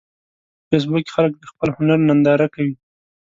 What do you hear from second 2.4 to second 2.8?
کوي